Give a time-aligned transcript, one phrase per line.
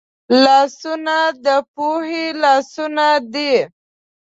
[0.43, 3.55] لاسونه د پوهې لاسونه دي